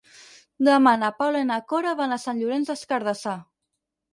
Demà 0.67 0.93
na 1.01 1.11
Paula 1.19 1.43
i 1.45 1.47
na 1.49 1.59
Cora 1.73 1.93
van 2.01 2.15
a 2.15 2.19
Sant 2.25 2.41
Llorenç 2.41 2.73
des 2.73 2.85
Cardassar. 2.95 3.37